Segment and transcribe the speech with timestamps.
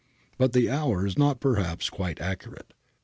[0.39, 2.73] But the hour is not perhaps quite accurate.